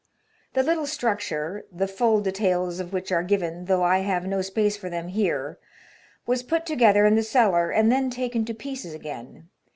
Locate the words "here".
5.09-5.59